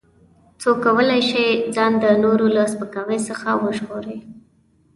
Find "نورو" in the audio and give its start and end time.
2.23-2.45